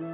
[0.00, 0.12] Hallo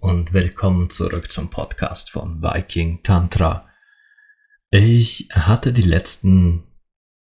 [0.00, 3.68] und willkommen zurück zum Podcast von Viking Tantra.
[4.70, 6.73] Ich hatte die letzten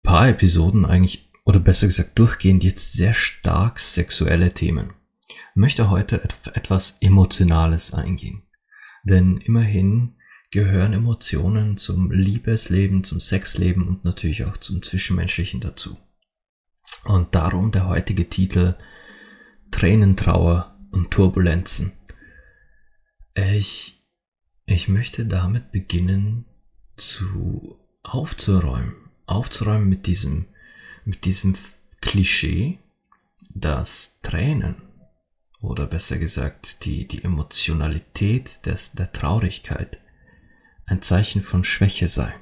[0.08, 4.94] paar Episoden eigentlich, oder besser gesagt durchgehend jetzt sehr stark sexuelle Themen.
[5.28, 8.42] Ich möchte heute etwas Emotionales eingehen.
[9.04, 10.14] Denn immerhin
[10.50, 15.98] gehören Emotionen zum Liebesleben, zum Sexleben und natürlich auch zum Zwischenmenschlichen dazu.
[17.04, 18.76] Und darum der heutige Titel
[19.70, 21.92] Tränentrauer und Turbulenzen.
[23.34, 24.02] Ich,
[24.64, 26.46] ich möchte damit beginnen
[26.96, 30.46] zu aufzuräumen, aufzuräumen mit diesem,
[31.04, 31.56] mit diesem
[32.00, 32.78] Klischee,
[33.54, 34.76] dass Tränen
[35.60, 39.98] oder besser gesagt die, die Emotionalität des, der Traurigkeit
[40.86, 42.34] ein Zeichen von Schwäche sei.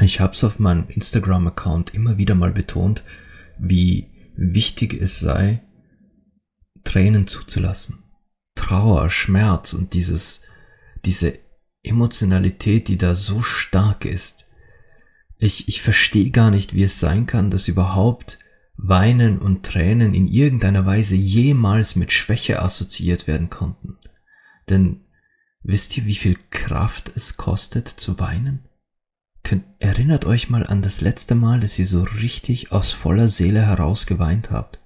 [0.00, 3.02] Ich habe es auf meinem Instagram-Account immer wieder mal betont,
[3.58, 5.62] wie wichtig es sei,
[6.84, 8.04] Tränen zuzulassen.
[8.54, 10.42] Trauer, Schmerz und dieses,
[11.04, 11.38] diese
[11.82, 14.46] Emotionalität, die da so stark ist.
[15.38, 18.38] Ich, ich verstehe gar nicht, wie es sein kann, dass überhaupt
[18.76, 23.98] Weinen und Tränen in irgendeiner Weise jemals mit Schwäche assoziiert werden konnten.
[24.68, 25.00] Denn
[25.62, 28.68] wisst ihr, wie viel Kraft es kostet zu weinen?
[29.44, 33.62] Könnt, erinnert euch mal an das letzte Mal, dass ihr so richtig aus voller Seele
[33.62, 34.80] heraus geweint habt.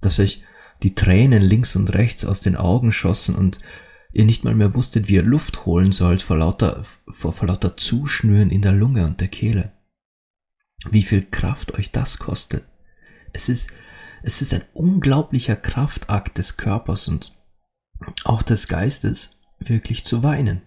[0.00, 0.42] Dass euch
[0.82, 3.60] die Tränen links und rechts aus den Augen schossen und
[4.12, 7.76] ihr nicht mal mehr wusstet, wie ihr Luft holen sollt vor lauter, vor, vor lauter
[7.76, 9.72] Zuschnüren in der Lunge und der Kehle.
[10.88, 12.64] Wie viel Kraft euch das kostet.
[13.32, 13.72] Es ist,
[14.22, 17.32] es ist ein unglaublicher Kraftakt des Körpers und
[18.24, 20.62] auch des Geistes, wirklich zu weinen.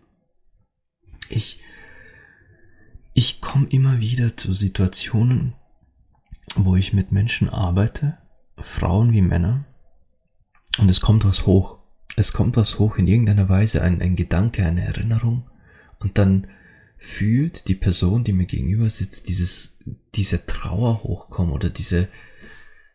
[1.29, 1.61] Ich,
[3.13, 5.55] ich komme immer wieder zu Situationen,
[6.55, 8.17] wo ich mit Menschen arbeite,
[8.59, 9.65] Frauen wie Männer,
[10.79, 11.79] und es kommt was hoch.
[12.15, 15.49] Es kommt was hoch in irgendeiner Weise, ein, ein Gedanke, eine Erinnerung.
[15.99, 16.47] Und dann
[17.03, 19.79] fühlt die Person, die mir gegenüber sitzt, dieses,
[20.15, 22.07] diese Trauer hochkommen oder diese,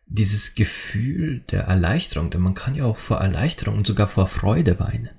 [0.07, 2.29] dieses Gefühl der Erleichterung.
[2.29, 5.09] Denn man kann ja auch vor Erleichterung und sogar vor Freude weinen.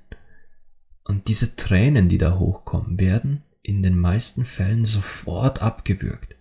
[1.05, 6.35] Und diese Tränen, die da hochkommen, werden in den meisten Fällen sofort abgewürgt.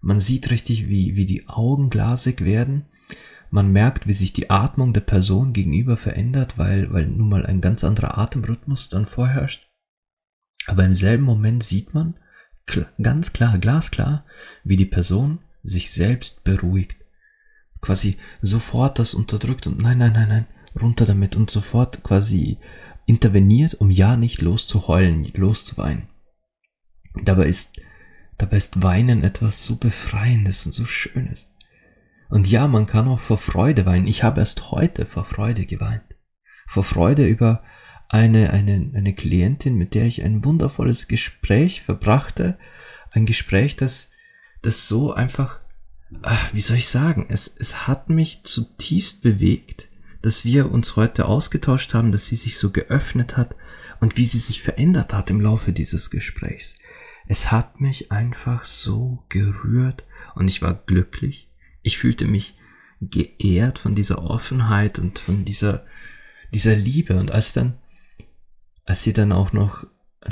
[0.00, 2.84] Man sieht richtig, wie, wie die Augen glasig werden
[3.54, 7.60] man merkt, wie sich die Atmung der Person gegenüber verändert, weil, weil nun mal ein
[7.60, 9.70] ganz anderer Atemrhythmus dann vorherrscht.
[10.66, 12.14] Aber im selben Moment sieht man
[13.02, 14.24] ganz klar, glasklar,
[14.62, 16.96] wie die Person sich selbst beruhigt.
[17.80, 20.46] Quasi sofort das unterdrückt und nein, nein, nein, nein,
[20.80, 22.58] runter damit und sofort quasi
[23.06, 26.08] interveniert, um ja nicht loszuheulen, loszuweinen.
[27.22, 27.76] Dabei ist,
[28.38, 31.54] dabei ist Weinen etwas so Befreiendes und so Schönes.
[32.30, 34.06] Und ja, man kann auch vor Freude weinen.
[34.06, 36.02] Ich habe erst heute vor Freude geweint.
[36.66, 37.62] Vor Freude über
[38.14, 42.58] eine, eine, eine Klientin, mit der ich ein wundervolles Gespräch verbrachte.
[43.10, 44.12] Ein Gespräch, das,
[44.62, 45.60] das so einfach,
[46.22, 49.88] ach, wie soll ich sagen, es, es hat mich zutiefst bewegt,
[50.22, 53.56] dass wir uns heute ausgetauscht haben, dass sie sich so geöffnet hat
[54.00, 56.76] und wie sie sich verändert hat im Laufe dieses Gesprächs.
[57.26, 60.04] Es hat mich einfach so gerührt
[60.34, 61.48] und ich war glücklich
[61.84, 62.56] ich fühlte mich
[63.00, 65.84] geehrt von dieser Offenheit und von dieser,
[66.52, 67.16] dieser Liebe.
[67.16, 67.78] Und als dann,
[68.84, 69.86] als sie dann auch noch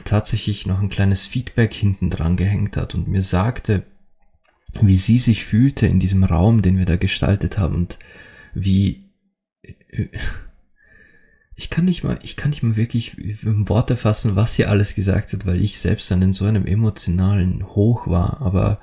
[0.04, 3.84] tatsächlich noch ein kleines Feedback hinten dran gehängt hat und mir sagte,
[4.80, 7.98] wie sie sich fühlte in diesem Raum, den wir da gestaltet haben und
[8.54, 9.10] wie
[11.54, 14.94] ich kann nicht mal, ich kann nicht mal wirklich in Worte fassen, was sie alles
[14.94, 18.80] gesagt hat, weil ich selbst dann in so einem emotionalen Hoch war, aber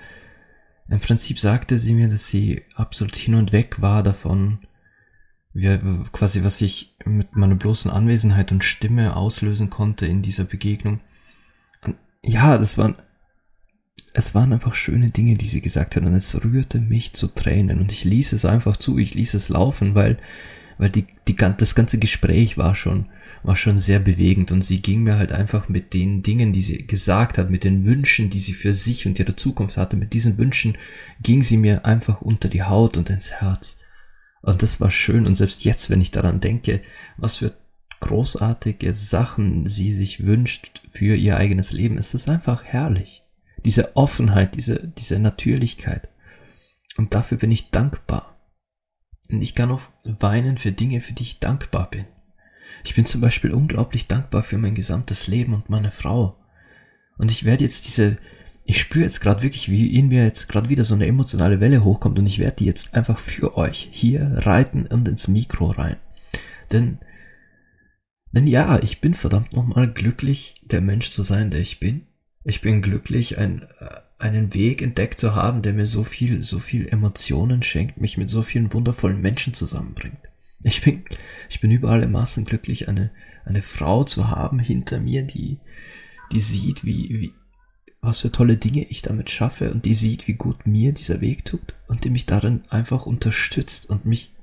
[0.87, 4.59] im Prinzip sagte sie mir, dass sie absolut hin und weg war davon,
[5.61, 5.79] wie,
[6.11, 10.99] quasi was ich mit meiner bloßen Anwesenheit und Stimme auslösen konnte in dieser Begegnung.
[11.81, 12.95] Und ja, das waren,
[14.13, 17.79] es waren einfach schöne Dinge, die sie gesagt hat und es rührte mich zu Tränen
[17.79, 20.17] und ich ließ es einfach zu, ich ließ es laufen, weil,
[20.77, 23.07] weil die, die, das ganze Gespräch war schon,
[23.43, 26.85] war schon sehr bewegend und sie ging mir halt einfach mit den Dingen, die sie
[26.85, 30.37] gesagt hat, mit den Wünschen, die sie für sich und ihre Zukunft hatte, mit diesen
[30.37, 30.77] Wünschen
[31.21, 33.77] ging sie mir einfach unter die Haut und ins Herz.
[34.41, 36.81] Und das war schön und selbst jetzt, wenn ich daran denke,
[37.17, 37.53] was für
[37.99, 43.23] großartige Sachen sie sich wünscht für ihr eigenes Leben, ist es einfach herrlich.
[43.65, 46.09] diese Offenheit, diese, diese Natürlichkeit.
[46.97, 48.37] Und dafür bin ich dankbar.
[49.29, 52.05] Und ich kann auch weinen für Dinge, für die ich dankbar bin.
[52.83, 56.37] Ich bin zum Beispiel unglaublich dankbar für mein gesamtes Leben und meine Frau.
[57.17, 58.17] Und ich werde jetzt diese,
[58.69, 61.83] ich spüre jetzt gerade wirklich, wie in mir jetzt gerade wieder so eine emotionale Welle
[61.83, 65.95] hochkommt und ich werde die jetzt einfach für euch hier reiten und ins Mikro rein.
[66.71, 66.99] Denn,
[68.31, 72.05] denn ja, ich bin verdammt nochmal glücklich, der Mensch zu sein, der ich bin.
[72.43, 76.59] Ich bin glücklich, ein, äh, einen Weg entdeckt zu haben, der mir so viel, so
[76.59, 80.19] viel Emotionen schenkt, mich mit so vielen wundervollen Menschen zusammenbringt.
[80.61, 81.05] Ich bin,
[81.49, 83.09] ich bin über alle Maßen glücklich, eine,
[83.45, 85.57] eine Frau zu haben hinter mir, die,
[86.31, 87.33] die sieht, wie, wie,
[88.01, 91.45] was für tolle Dinge ich damit schaffe und die sieht, wie gut mir dieser Weg
[91.45, 94.33] tut und die mich darin einfach unterstützt und mich,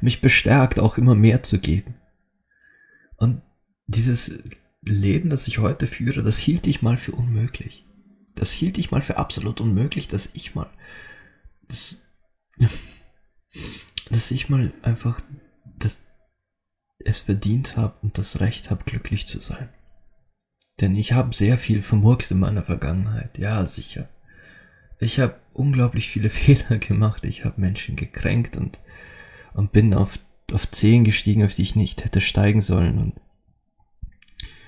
[0.00, 1.94] mich bestärkt, auch immer mehr zu geben.
[3.16, 3.42] Und
[3.86, 4.38] dieses
[4.80, 7.84] Leben, das ich heute führe, das hielt ich mal für unmöglich.
[8.34, 10.70] Das hielt ich mal für absolut unmöglich, dass ich mal,
[11.68, 12.06] das,
[14.10, 15.20] dass ich mal einfach
[15.78, 16.06] das,
[16.98, 19.68] es verdient habe und das Recht habe, glücklich zu sein.
[20.80, 24.08] Denn ich habe sehr viel vermurkst in meiner Vergangenheit, ja sicher.
[24.98, 28.80] Ich habe unglaublich viele Fehler gemacht, ich habe Menschen gekränkt und,
[29.54, 30.18] und bin auf,
[30.52, 32.98] auf Zehen gestiegen, auf die ich nicht hätte steigen sollen.
[32.98, 33.14] Und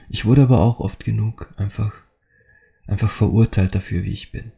[0.08, 1.92] ich wurde aber auch oft genug einfach,
[2.86, 4.52] einfach verurteilt dafür, wie ich bin.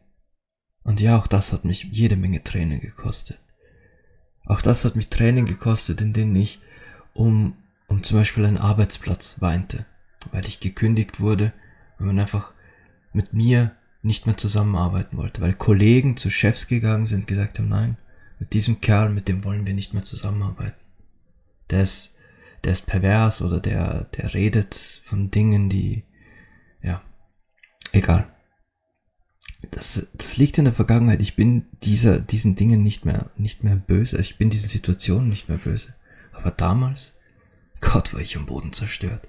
[0.83, 3.39] Und ja, auch das hat mich jede Menge Tränen gekostet.
[4.45, 6.59] Auch das hat mich Tränen gekostet, in denen ich
[7.13, 7.57] um,
[7.87, 9.85] um zum Beispiel einen Arbeitsplatz weinte,
[10.31, 11.53] weil ich gekündigt wurde,
[11.97, 12.53] weil man einfach
[13.13, 17.97] mit mir nicht mehr zusammenarbeiten wollte, weil Kollegen zu Chefs gegangen sind, gesagt haben, nein,
[18.39, 20.79] mit diesem Kerl, mit dem wollen wir nicht mehr zusammenarbeiten.
[21.69, 22.17] Der ist
[22.63, 26.03] der ist pervers oder der, der redet von Dingen, die,
[26.81, 27.01] ja,
[27.91, 28.27] egal.
[29.71, 31.21] Das, das liegt in der Vergangenheit.
[31.21, 34.17] Ich bin dieser, diesen Dingen nicht mehr, nicht mehr böse.
[34.17, 35.95] Ich bin diesen Situationen nicht mehr böse.
[36.31, 37.15] Aber damals,
[37.81, 39.27] Gott, war ich am Boden zerstört.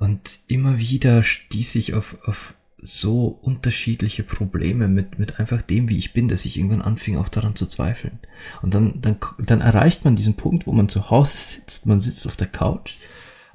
[0.00, 5.98] Und immer wieder stieß ich auf, auf so unterschiedliche Probleme mit, mit einfach dem, wie
[5.98, 8.18] ich bin, dass ich irgendwann anfing, auch daran zu zweifeln.
[8.62, 12.26] Und dann, dann, dann erreicht man diesen Punkt, wo man zu Hause sitzt, man sitzt
[12.26, 12.96] auf der Couch,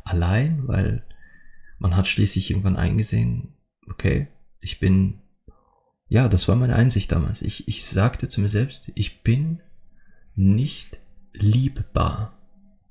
[0.03, 1.03] allein, weil
[1.80, 3.56] man hat schließlich irgendwann eingesehen,
[3.89, 4.27] okay,
[4.59, 5.21] ich bin,
[6.09, 7.41] ja, das war meine Einsicht damals.
[7.41, 9.63] Ich, ich sagte zu mir selbst, ich bin
[10.36, 11.00] nicht
[11.33, 12.38] liebbar.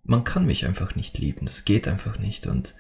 [0.03, 2.49] Man kann mich einfach nicht lieben, das geht einfach nicht.
[2.49, 2.75] Und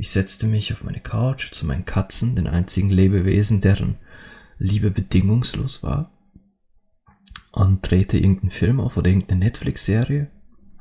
[0.00, 3.98] ich setzte mich auf meine Couch zu meinen Katzen, den einzigen Lebewesen, deren
[4.58, 6.10] Liebe bedingungslos war,
[7.52, 10.30] und drehte irgendeinen Film auf oder irgendeine Netflix-Serie,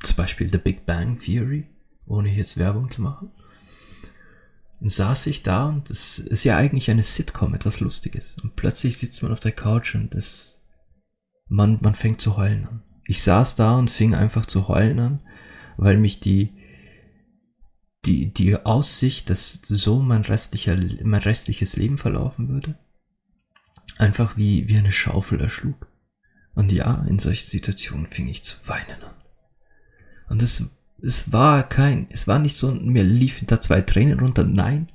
[0.04, 1.68] zum Beispiel The Big Bang Theory,
[2.06, 3.30] ohne jetzt Werbung zu machen.
[4.80, 8.38] Dann saß ich da und es ist ja eigentlich eine Sitcom, etwas Lustiges.
[8.42, 10.62] Und plötzlich sitzt man auf der Couch und es,
[11.50, 12.84] man, man fängt zu heulen an.
[13.06, 15.22] Ich saß da und fing einfach zu heulen an,
[15.76, 16.59] weil mich die
[18.10, 22.78] die, die Aussicht, dass so mein, restlicher, mein restliches Leben verlaufen würde,
[24.00, 25.88] einfach wie, wie eine Schaufel erschlug.
[26.56, 29.14] Und ja, in solchen Situationen fing ich zu weinen an.
[30.28, 30.64] Und es,
[31.02, 34.92] es war kein, es war nicht so, mir liefen da zwei Tränen runter, nein.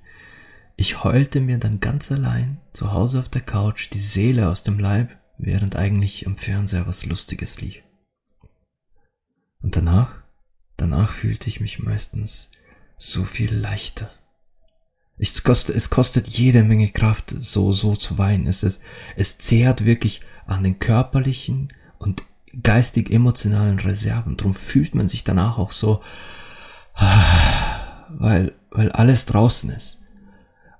[0.77, 4.81] Ich heulte mir dann ganz allein zu Hause auf der Couch die Seele aus dem
[4.81, 7.81] Leib, während eigentlich am Fernseher was Lustiges lief.
[9.63, 10.25] Und danach,
[10.77, 12.51] danach fühlte ich mich meistens
[12.97, 14.11] so viel leichter.
[15.17, 18.47] Es kostet, es kostet jede Menge Kraft, so, so zu weinen.
[18.47, 18.83] Es, ist,
[19.17, 22.23] es zehrt wirklich an den körperlichen und
[22.63, 24.37] geistig-emotionalen Reserven.
[24.37, 26.03] Drum fühlt man sich danach auch so,
[28.09, 30.03] weil, weil alles draußen ist.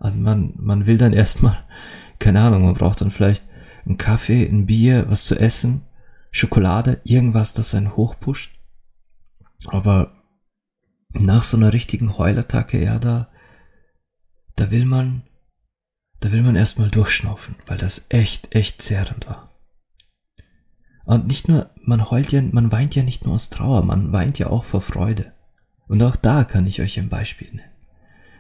[0.01, 1.65] Und man, man will dann erstmal,
[2.19, 3.45] keine Ahnung, man braucht dann vielleicht
[3.87, 5.83] einen Kaffee, ein Bier, was zu essen,
[6.31, 8.53] Schokolade, irgendwas, das einen hochpusht.
[9.69, 10.14] Aber
[11.15, 13.29] nach so einer richtigen Heulattacke, ja, da,
[14.57, 15.23] da will man,
[16.21, 19.51] da will man erstmal durchschnaufen, weil das echt, echt zehrend war.
[21.05, 24.39] Und nicht nur, man heult ja, man weint ja nicht nur aus Trauer, man weint
[24.39, 25.33] ja auch vor Freude.
[25.87, 27.71] Und auch da kann ich euch ein Beispiel nennen.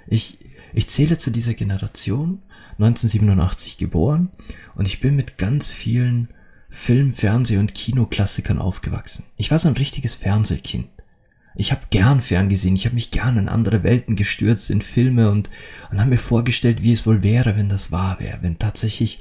[0.07, 0.39] Ich,
[0.73, 2.43] ich zähle zu dieser Generation,
[2.79, 4.31] 1987 geboren,
[4.75, 6.29] und ich bin mit ganz vielen
[6.71, 9.25] Film-, Fernseh- und Kinoklassikern aufgewachsen.
[9.37, 10.89] Ich war so ein richtiges Fernsehkind.
[11.57, 15.51] Ich habe gern ferngesehen, ich habe mich gern in andere Welten gestürzt, in Filme und,
[15.91, 19.21] und habe mir vorgestellt, wie es wohl wäre, wenn das wahr wäre, wenn tatsächlich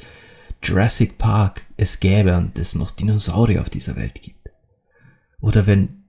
[0.64, 4.50] Jurassic Park es gäbe und es noch Dinosaurier auf dieser Welt gibt.
[5.42, 6.06] Oder wenn,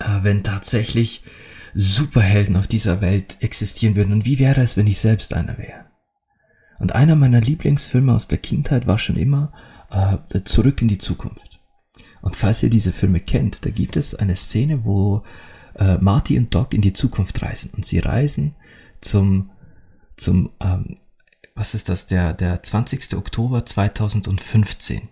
[0.00, 1.22] äh, wenn tatsächlich
[1.74, 5.86] Superhelden auf dieser Welt existieren würden und wie wäre es, wenn ich selbst einer wäre.
[6.78, 9.52] Und einer meiner Lieblingsfilme aus der Kindheit war schon immer
[9.90, 11.51] äh, Zurück in die Zukunft.
[12.22, 15.22] Und falls ihr diese Filme kennt, da gibt es eine Szene, wo
[15.74, 17.70] äh, Marty und Doc in die Zukunft reisen.
[17.76, 18.54] Und sie reisen
[19.00, 19.50] zum,
[20.16, 20.94] zum ähm,
[21.54, 23.14] was ist das, der, der 20.
[23.14, 25.08] Oktober 2015.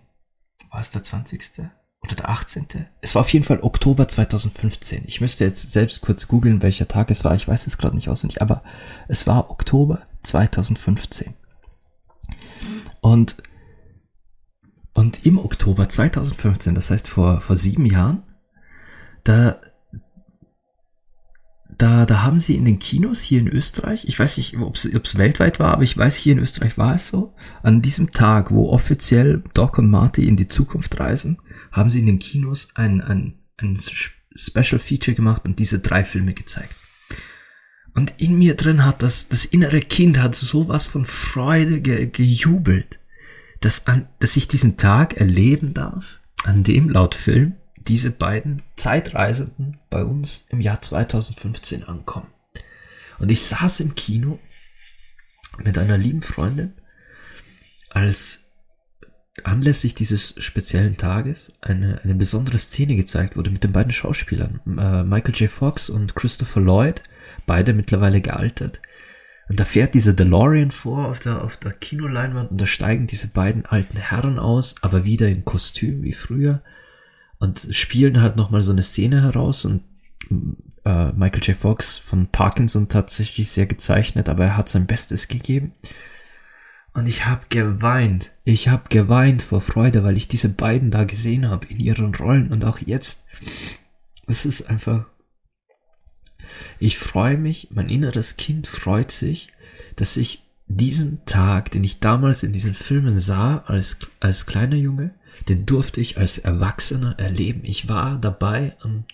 [0.71, 1.67] War es der 20.?
[2.03, 2.87] Oder der 18.?
[3.01, 5.03] Es war auf jeden Fall Oktober 2015.
[5.05, 7.35] Ich müsste jetzt selbst kurz googeln, welcher Tag es war.
[7.35, 8.63] Ich weiß es gerade nicht auswendig, aber
[9.07, 11.35] es war Oktober 2015.
[13.01, 13.37] Und,
[14.93, 18.23] und im Oktober 2015, das heißt vor, vor sieben Jahren,
[19.23, 19.61] da,
[21.77, 25.17] da, da haben sie in den Kinos hier in Österreich, ich weiß nicht, ob es
[25.17, 27.33] weltweit war, aber ich weiß, hier in Österreich war es so,
[27.63, 31.37] an diesem Tag, wo offiziell Doc und Marty in die Zukunft reisen,
[31.71, 33.77] haben sie in den Kinos ein, ein, ein
[34.35, 36.75] Special Feature gemacht und diese drei Filme gezeigt.
[37.93, 43.00] Und in mir drin hat das, das innere Kind hat sowas von Freude ge, gejubelt,
[43.61, 47.55] dass, an, dass ich diesen Tag erleben darf, an dem laut Film
[47.87, 52.27] diese beiden Zeitreisenden bei uns im Jahr 2015 ankommen.
[53.19, 54.39] Und ich saß im Kino
[55.63, 56.73] mit einer lieben Freundin,
[57.89, 58.45] als
[59.43, 65.03] anlässlich dieses speziellen Tages eine, eine besondere Szene gezeigt wurde mit den beiden Schauspielern, äh,
[65.03, 65.49] Michael J.
[65.49, 67.01] Fox und Christopher Lloyd,
[67.45, 68.81] beide mittlerweile gealtert.
[69.49, 73.27] Und da fährt dieser DeLorean vor auf der, auf der Kinoleinwand und da steigen diese
[73.27, 76.61] beiden alten Herren aus, aber wieder im Kostüm wie früher
[77.39, 79.83] und spielen halt nochmal so eine Szene heraus und
[80.85, 81.57] äh, Michael J.
[81.57, 85.73] Fox von Parkinson tatsächlich sehr gezeichnet, aber er hat sein Bestes gegeben.
[86.93, 88.31] Und ich habe geweint.
[88.43, 92.51] Ich habe geweint vor Freude, weil ich diese beiden da gesehen habe in ihren Rollen
[92.51, 93.25] und auch jetzt.
[94.27, 95.05] Es ist einfach
[96.79, 99.49] ich freue mich, mein inneres Kind freut sich,
[99.95, 105.13] dass ich diesen Tag, den ich damals in diesen Filmen sah als, als kleiner Junge,
[105.49, 107.61] den durfte ich als Erwachsener erleben.
[107.63, 109.05] Ich war dabei am,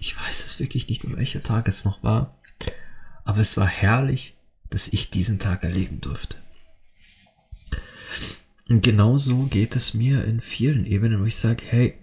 [0.00, 2.38] ich weiß es wirklich nicht, welcher Tag es noch war,
[3.24, 4.36] aber es war herrlich,
[4.70, 6.36] dass ich diesen Tag erleben durfte.
[8.68, 11.94] Und genauso geht es mir in vielen Ebenen, wo ich sage, hey,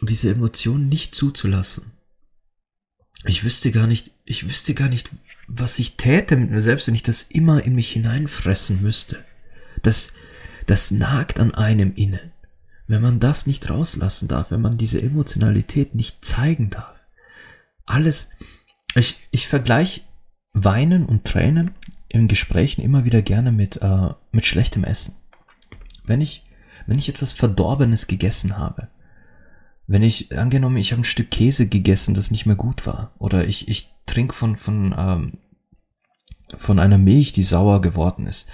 [0.00, 1.92] diese Emotionen nicht zuzulassen,
[3.28, 5.10] ich wüsste gar nicht, ich wüsste gar nicht,
[5.48, 9.24] was ich täte mit mir selbst, wenn ich das immer in mich hineinfressen müsste.
[9.82, 10.12] Das,
[10.66, 12.32] das nagt an einem innen.
[12.88, 16.94] Wenn man das nicht rauslassen darf, wenn man diese Emotionalität nicht zeigen darf.
[17.84, 18.30] Alles,
[18.94, 20.02] ich, ich vergleiche
[20.52, 21.72] Weinen und Tränen
[22.08, 25.16] in Gesprächen immer wieder gerne mit, äh, mit schlechtem Essen.
[26.04, 26.44] Wenn ich,
[26.86, 28.88] wenn ich etwas Verdorbenes gegessen habe,
[29.86, 33.46] wenn ich, angenommen, ich habe ein Stück Käse gegessen, das nicht mehr gut war, oder
[33.46, 35.32] ich, ich trinke von, von, ähm,
[36.56, 38.48] von einer Milch, die sauer geworden ist,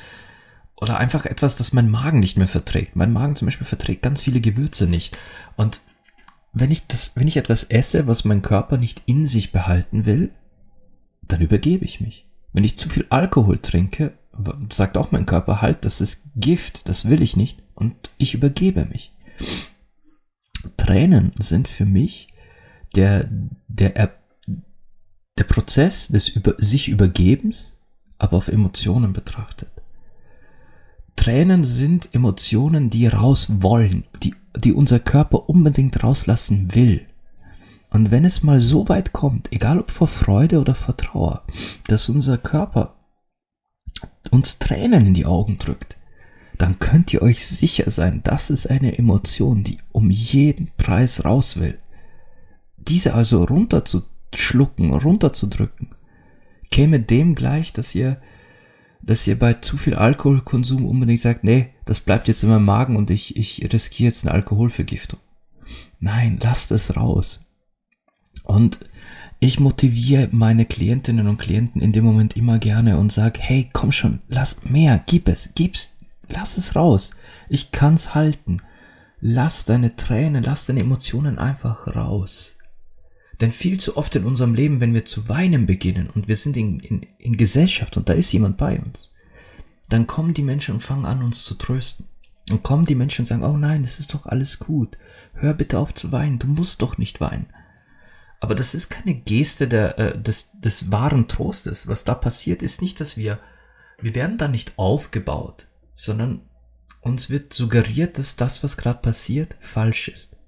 [0.77, 2.97] oder einfach etwas, das mein Magen nicht mehr verträgt.
[2.97, 5.17] Mein Magen zum Beispiel verträgt ganz viele Gewürze nicht.
[5.57, 5.81] Und
[6.53, 10.33] wenn ich das, wenn ich etwas esse, was mein Körper nicht in sich behalten will,
[11.23, 12.27] dann übergebe ich mich.
[12.53, 14.13] Wenn ich zu viel Alkohol trinke,
[14.71, 18.85] sagt auch mein Körper halt, das ist Gift, das will ich nicht und ich übergebe
[18.85, 19.13] mich.
[20.77, 22.29] Tränen sind für mich
[22.95, 23.29] der,
[23.69, 24.13] der,
[25.39, 27.77] der Prozess des über, sich Übergebens,
[28.19, 29.71] aber auf Emotionen betrachtet.
[31.17, 37.07] Tränen sind Emotionen, die raus wollen, die, die unser Körper unbedingt rauslassen will.
[37.91, 41.45] Und wenn es mal so weit kommt, egal ob vor Freude oder vor Trauer,
[41.87, 42.95] dass unser Körper
[44.31, 45.99] uns Tränen in die Augen drückt,
[46.63, 51.59] dann könnt ihr euch sicher sein, das ist eine Emotion, die um jeden Preis raus
[51.59, 51.77] will.
[52.77, 55.89] Diese also runterzuschlucken, runterzudrücken,
[56.71, 58.23] käme dem gleich, dass ihr,
[59.03, 62.95] dass ihr bei zu viel Alkoholkonsum unbedingt sagt, nee, das bleibt jetzt in meinem Magen
[62.95, 65.19] und ich, ich riskiere jetzt eine Alkoholvergiftung.
[65.99, 67.45] Nein, lasst es raus.
[68.45, 68.79] Und
[69.41, 73.91] ich motiviere meine Klientinnen und Klienten in dem Moment immer gerne und sage, hey, komm
[73.91, 75.92] schon, lass mehr, gib es, gib's,
[76.33, 77.13] Lass es raus.
[77.49, 78.59] Ich kann's halten.
[79.21, 82.59] Lass deine Tränen, lass deine Emotionen einfach raus.
[83.41, 86.57] Denn viel zu oft in unserem Leben, wenn wir zu weinen beginnen und wir sind
[86.57, 89.15] in, in, in Gesellschaft und da ist jemand bei uns,
[89.89, 92.09] dann kommen die Menschen und fangen an, uns zu trösten.
[92.51, 94.99] Und kommen die Menschen und sagen, oh nein, es ist doch alles gut.
[95.35, 97.47] Hör bitte auf zu weinen, du musst doch nicht weinen.
[98.41, 101.87] Aber das ist keine Geste der, äh, des, des wahren Trostes.
[101.87, 103.39] Was da passiert, ist nicht, dass wir,
[104.01, 106.43] wir werden da nicht aufgebaut sondern
[107.01, 110.39] uns wird suggeriert, dass das, was gerade passiert, falsch ist.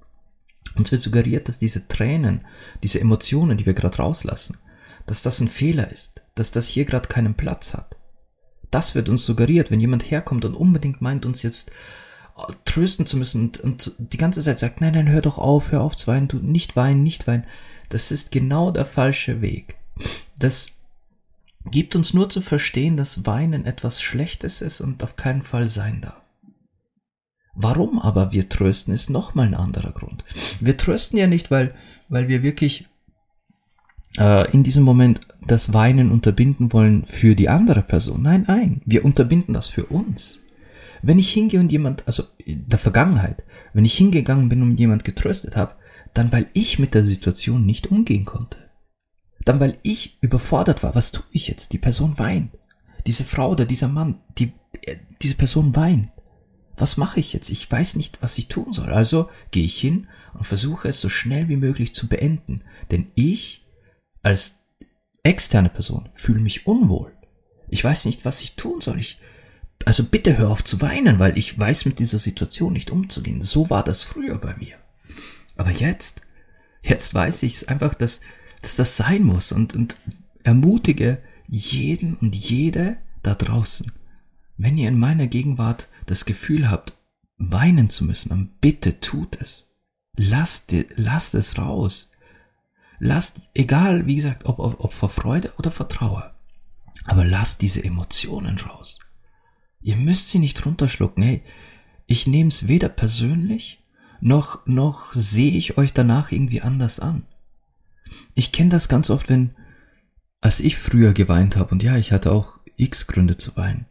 [0.77, 2.47] Uns wird suggeriert, dass diese Tränen,
[2.83, 4.59] diese Emotionen, die wir gerade rauslassen,
[5.07, 7.97] dass das ein Fehler ist, dass das hier gerade keinen Platz hat.
[8.71, 11.71] das wird uns suggeriert, wenn jemand herkommt und unbedingt meint, uns jetzt
[12.37, 15.71] äh, trösten zu müssen und, und die ganze Zeit sagt, nein, nein, hör doch auf,
[15.71, 17.45] hör auf zu weinen, du nicht weinen, nicht weinen.
[17.89, 19.77] Das ist genau der falsche Weg.
[20.39, 20.69] Das
[21.71, 26.01] gibt uns nur zu verstehen, dass Weinen etwas Schlechtes ist und auf keinen Fall sein
[26.03, 26.21] darf.
[27.55, 30.25] Warum aber wir trösten, ist nochmal ein anderer Grund.
[30.61, 31.75] Wir trösten ja nicht, weil,
[32.09, 32.89] weil wir wirklich
[34.19, 38.23] äh, in diesem Moment das Weinen unterbinden wollen für die andere Person.
[38.23, 40.43] Nein, nein, wir unterbinden das für uns.
[41.03, 45.05] Wenn ich hingehe und jemand, also in der Vergangenheit, wenn ich hingegangen bin und jemand
[45.05, 45.75] getröstet habe,
[46.13, 48.59] dann weil ich mit der Situation nicht umgehen konnte.
[49.45, 50.95] Dann weil ich überfordert war.
[50.95, 51.73] Was tue ich jetzt?
[51.73, 52.51] Die Person weint.
[53.07, 56.09] Diese Frau oder dieser Mann, die, äh, diese Person weint.
[56.77, 57.51] Was mache ich jetzt?
[57.51, 58.93] Ich weiß nicht, was ich tun soll.
[58.93, 62.65] Also gehe ich hin und versuche es so schnell wie möglich zu beenden.
[62.91, 63.65] Denn ich
[64.23, 64.65] als
[65.23, 67.13] externe Person fühle mich unwohl.
[67.69, 68.99] Ich weiß nicht, was ich tun soll.
[68.99, 69.21] Ich,
[69.85, 73.43] also bitte hör auf zu weinen, weil ich weiß mit dieser Situation nicht umzugehen.
[73.43, 74.77] So war das früher bei mir.
[75.57, 76.23] Aber jetzt,
[76.83, 78.21] jetzt weiß ich es einfach, dass,
[78.65, 79.99] dass das sein muss und, und
[80.43, 83.93] ermutige jeden und jede da draußen.
[84.57, 86.95] Wenn ihr in meiner Gegenwart das Gefühl habt,
[87.37, 89.71] weinen zu müssen, dann bitte tut es.
[90.17, 92.11] Lasst, lasst es raus.
[92.99, 96.35] Lasst, egal, wie gesagt, ob, ob, ob vor Freude oder vor Trauer,
[97.05, 99.01] aber lasst diese Emotionen raus.
[99.83, 101.23] Ihr müsst sie nicht runterschlucken.
[101.23, 101.43] Hey,
[102.07, 103.83] ich nehme es weder persönlich,
[104.21, 107.27] noch, noch sehe ich euch danach irgendwie anders an.
[108.35, 109.51] Ich kenne das ganz oft, wenn,
[110.41, 113.87] als ich früher geweint habe, und ja, ich hatte auch x Gründe zu weinen,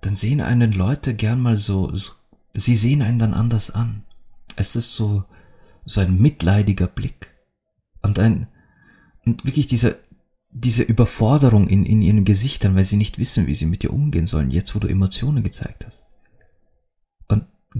[0.00, 2.12] dann sehen einen Leute gern mal so, so
[2.54, 4.02] sie sehen einen dann anders an.
[4.56, 5.24] Es ist so,
[5.84, 7.34] so ein mitleidiger Blick.
[8.02, 8.46] Und ein,
[9.24, 9.98] und wirklich diese,
[10.50, 14.26] diese Überforderung in, in ihren Gesichtern, weil sie nicht wissen, wie sie mit dir umgehen
[14.26, 16.07] sollen, jetzt wo du Emotionen gezeigt hast.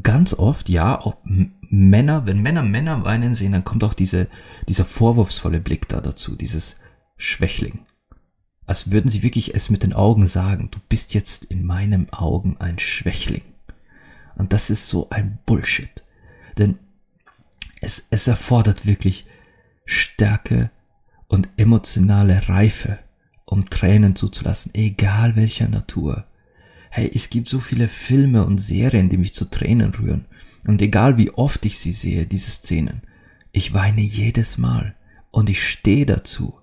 [0.02, 4.28] Ganz oft, ja, auch Männer, wenn Männer Männer weinen sehen, dann kommt auch diese,
[4.68, 6.78] dieser vorwurfsvolle Blick da dazu, dieses
[7.16, 7.80] Schwächling.
[8.66, 12.56] Als würden sie wirklich es mit den Augen sagen, du bist jetzt in meinen Augen
[12.58, 13.42] ein Schwächling.
[14.36, 16.04] Und das ist so ein Bullshit.
[16.58, 16.78] Denn
[17.80, 19.26] es, es erfordert wirklich
[19.84, 20.70] Stärke
[21.28, 22.98] und emotionale Reife,
[23.46, 26.26] um Tränen zuzulassen, egal welcher Natur.
[26.90, 30.24] Hey, es gibt so viele Filme und Serien, die mich zu Tränen rühren.
[30.66, 33.02] Und egal wie oft ich sie sehe, diese Szenen,
[33.52, 34.94] ich weine jedes Mal.
[35.30, 36.54] Und ich stehe dazu.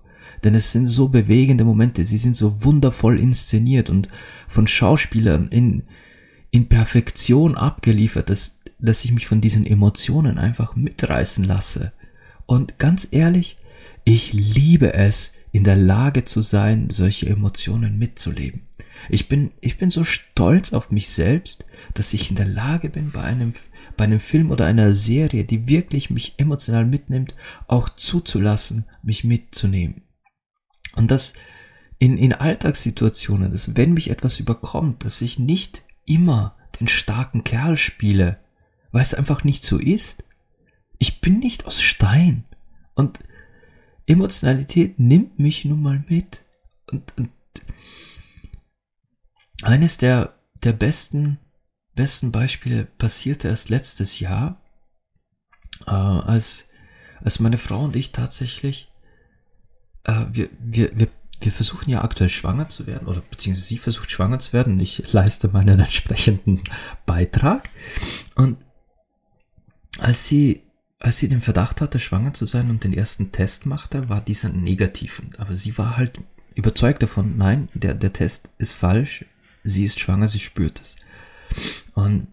[0.44, 4.08] Denn es sind so bewegende Momente, sie sind so wundervoll inszeniert und
[4.48, 5.84] von Schauspielern in,
[6.50, 11.92] in Perfektion abgeliefert, dass, dass ich mich von diesen Emotionen einfach mitreißen lasse.
[12.44, 13.56] Und ganz ehrlich,
[14.04, 18.62] ich liebe es, in der Lage zu sein, solche Emotionen mitzuleben.
[19.08, 23.10] Ich bin, ich bin so stolz auf mich selbst, dass ich in der Lage bin,
[23.10, 23.54] bei einem,
[23.96, 27.34] bei einem Film oder einer Serie, die wirklich mich emotional mitnimmt,
[27.68, 30.02] auch zuzulassen, mich mitzunehmen.
[30.94, 31.34] Und das
[31.98, 37.76] in, in Alltagssituationen, dass wenn mich etwas überkommt, dass ich nicht immer den starken Kerl
[37.76, 38.38] spiele,
[38.92, 40.24] weil es einfach nicht so ist.
[40.98, 42.44] Ich bin nicht aus Stein.
[42.94, 43.20] Und
[44.06, 46.44] Emotionalität nimmt mich nun mal mit.
[46.90, 47.30] Und, und
[49.62, 51.38] eines der, der besten,
[51.94, 54.60] besten Beispiele passierte erst letztes Jahr,
[55.86, 56.68] äh, als,
[57.22, 58.90] als meine Frau und ich tatsächlich,
[60.04, 61.08] äh, wir, wir, wir,
[61.40, 65.12] wir versuchen ja aktuell schwanger zu werden, oder beziehungsweise sie versucht schwanger zu werden, ich
[65.12, 66.62] leiste meinen entsprechenden
[67.04, 67.68] Beitrag.
[68.34, 68.58] Und
[69.98, 70.62] als sie
[70.98, 74.48] als sie den Verdacht hatte, schwanger zu sein und den ersten Test machte, war dieser
[74.48, 75.22] negativ.
[75.38, 76.20] Aber sie war halt
[76.54, 79.24] überzeugt davon, nein, der, der Test ist falsch,
[79.66, 80.96] sie ist schwanger, sie spürt es.
[81.94, 82.28] Und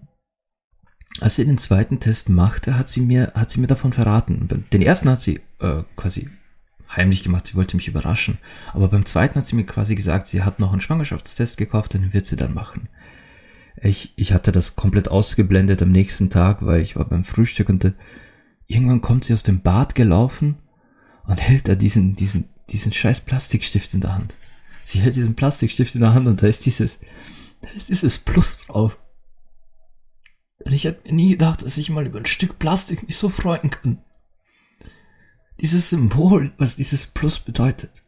[1.19, 4.65] als sie den zweiten Test machte, hat sie mir, hat sie mir davon verraten.
[4.71, 6.29] Den ersten hat sie äh, quasi
[6.89, 8.37] heimlich gemacht, sie wollte mich überraschen.
[8.73, 12.13] Aber beim zweiten hat sie mir quasi gesagt, sie hat noch einen Schwangerschaftstest gekauft, den
[12.13, 12.89] wird sie dann machen.
[13.81, 17.93] Ich, ich hatte das komplett ausgeblendet am nächsten Tag, weil ich war beim Frühstück und
[18.67, 20.55] Irgendwann kommt sie aus dem Bad gelaufen
[21.25, 24.33] und hält da diesen, diesen, diesen scheiß Plastikstift in der Hand.
[24.83, 26.99] Sie hält diesen Plastikstift in der Hand und da ist dieses,
[27.61, 28.99] da ist dieses Plus drauf.
[30.59, 33.69] Und ich hätte nie gedacht, dass ich mal über ein Stück Plastik mich so freuen
[33.69, 34.01] kann.
[35.61, 38.03] Dieses Symbol, was dieses Plus bedeutet.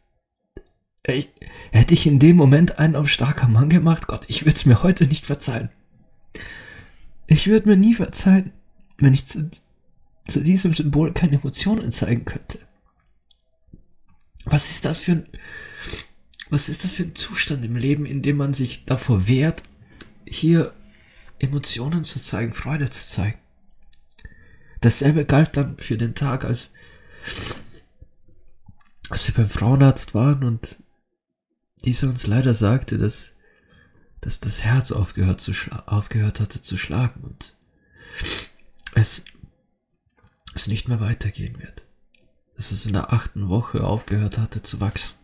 [1.02, 1.28] Ey,
[1.70, 4.82] hätte ich in dem Moment einen auf starker Mann gemacht, Gott, ich würde es mir
[4.82, 5.70] heute nicht verzeihen.
[7.28, 8.52] Ich würde mir nie verzeihen,
[8.98, 9.48] wenn ich zu,
[10.26, 12.58] zu diesem Symbol keine Emotionen zeigen könnte.
[14.44, 15.28] Was ist das für ein,
[16.50, 19.62] was ist das für ein Zustand im Leben, in dem man sich davor wehrt,
[20.26, 20.72] hier
[21.38, 23.38] Emotionen zu zeigen, Freude zu zeigen?
[24.80, 26.70] Dasselbe galt dann für den Tag, als,
[29.08, 30.78] als wir beim Frauenarzt waren und
[31.84, 33.32] dieser uns leider sagte, dass,
[34.20, 35.52] dass das Herz aufgehört, zu
[35.86, 37.56] aufgehört hatte zu schlagen und
[38.94, 39.24] es,
[40.54, 41.82] es nicht mehr weitergehen wird.
[42.56, 45.14] Dass es in der achten Woche aufgehört hatte zu wachsen.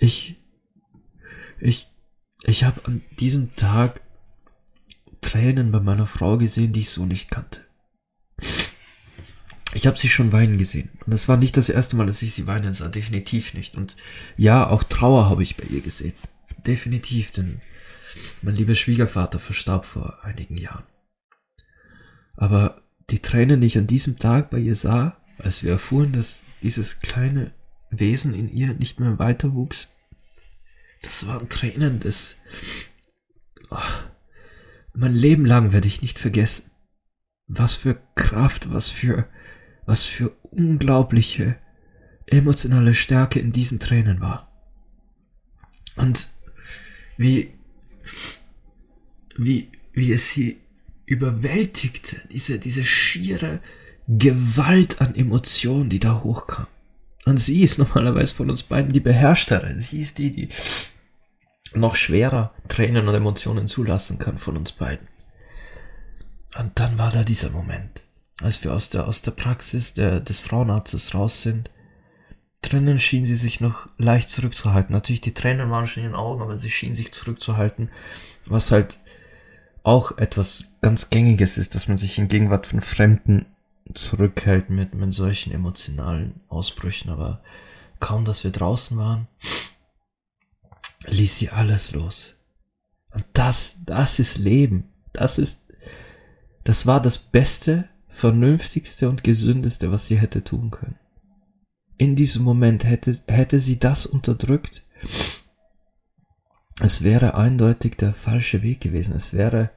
[0.00, 0.36] Ich,
[1.60, 1.88] ich,
[2.42, 4.00] ich habe an diesem Tag
[5.20, 7.66] Tränen bei meiner Frau gesehen, die ich so nicht kannte.
[9.74, 10.88] Ich habe sie schon weinen gesehen.
[11.04, 12.88] Und das war nicht das erste Mal, dass ich sie weinen sah.
[12.88, 13.76] Definitiv nicht.
[13.76, 13.96] Und
[14.38, 16.14] ja, auch Trauer habe ich bei ihr gesehen.
[16.66, 17.60] Definitiv, denn
[18.40, 20.84] mein lieber Schwiegervater verstarb vor einigen Jahren.
[22.36, 26.42] Aber die Tränen, die ich an diesem Tag bei ihr sah, als wir erfuhren, dass
[26.62, 27.52] dieses kleine
[27.90, 29.94] Wesen in ihr nicht mehr weiter wuchs.
[31.02, 32.42] Das waren Tränen des...
[33.70, 33.78] Oh,
[34.94, 36.70] mein Leben lang werde ich nicht vergessen.
[37.46, 39.28] Was für Kraft, was für,
[39.86, 41.56] was für unglaubliche
[42.26, 44.50] emotionale Stärke in diesen Tränen war.
[45.96, 46.30] Und
[47.16, 47.52] wie,
[49.36, 50.60] wie, wie es sie
[51.06, 53.60] überwältigte, diese, diese schiere
[54.06, 56.66] Gewalt an Emotionen, die da hochkam.
[57.26, 59.78] Und sie ist normalerweise von uns beiden die Beherrschtere.
[59.80, 60.48] Sie ist die, die
[61.74, 65.06] noch schwerer Tränen und Emotionen zulassen kann von uns beiden.
[66.58, 68.02] Und dann war da dieser Moment,
[68.40, 71.70] als wir aus der, aus der Praxis der, des Frauenarztes raus sind.
[72.62, 74.92] Drinnen schien sie sich noch leicht zurückzuhalten.
[74.92, 77.90] Natürlich, die Tränen waren schon in den Augen, aber sie schien sich zurückzuhalten,
[78.46, 78.98] was halt
[79.82, 83.46] auch etwas ganz Gängiges ist, dass man sich in Gegenwart von Fremden
[83.94, 87.42] zurückhält mit, mit solchen emotionalen Ausbrüchen, aber
[87.98, 89.28] kaum, dass wir draußen waren,
[91.06, 92.34] ließ sie alles los.
[93.12, 94.84] Und das, das ist Leben.
[95.12, 95.64] Das ist,
[96.64, 100.98] das war das Beste, Vernünftigste und Gesündeste, was sie hätte tun können.
[101.96, 104.86] In diesem Moment hätte, hätte sie das unterdrückt.
[106.80, 109.14] Es wäre eindeutig der falsche Weg gewesen.
[109.14, 109.70] Es wäre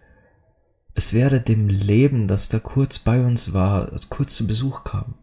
[0.95, 5.15] es wäre dem Leben, das da kurz bei uns war, kurz zu Besuch kam,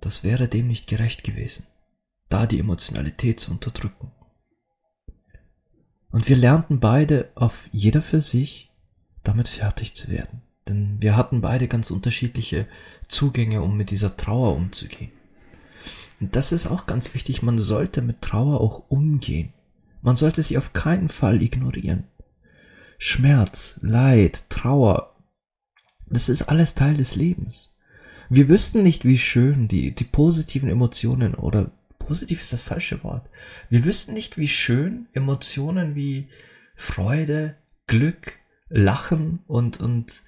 [0.00, 1.66] das wäre dem nicht gerecht gewesen,
[2.28, 4.10] da die Emotionalität zu unterdrücken.
[6.10, 8.70] Und wir lernten beide auf jeder für sich
[9.24, 10.42] damit fertig zu werden.
[10.68, 12.66] Denn wir hatten beide ganz unterschiedliche
[13.08, 15.10] Zugänge, um mit dieser Trauer umzugehen.
[16.20, 19.52] Und das ist auch ganz wichtig, man sollte mit Trauer auch umgehen.
[20.02, 22.04] Man sollte sie auf keinen Fall ignorieren.
[22.98, 25.14] Schmerz, Leid, Trauer,
[26.08, 27.70] das ist alles Teil des Lebens.
[28.30, 33.28] Wir wüssten nicht, wie schön die, die positiven Emotionen oder positiv ist das falsche Wort.
[33.68, 36.28] Wir wüssten nicht, wie schön Emotionen wie
[36.76, 40.22] Freude, Glück, Lachen und, und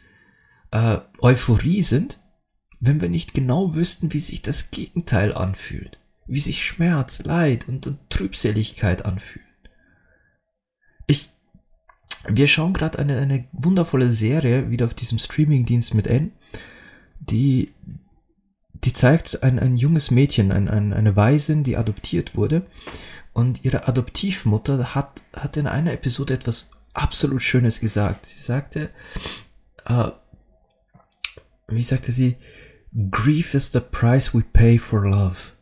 [0.70, 2.20] äh, Euphorie sind,
[2.81, 7.87] wenn wir nicht genau wüssten, wie sich das Gegenteil anfühlt, wie sich Schmerz, Leid und,
[7.87, 9.46] und Trübseligkeit anfühlen.
[11.07, 11.31] Ich
[12.28, 16.32] wir schauen gerade eine, eine wundervolle Serie wieder auf diesem Streamingdienst mit N,
[17.20, 17.72] die,
[18.72, 22.66] die zeigt ein, ein junges Mädchen, ein, ein, eine Waisin, die adoptiert wurde.
[23.32, 28.24] Und ihre Adoptivmutter hat, hat in einer Episode etwas absolut Schönes gesagt.
[28.26, 28.90] Sie sagte,
[29.84, 30.10] äh,
[31.68, 32.36] wie sagte sie,
[33.10, 35.52] Grief is the price we pay for love.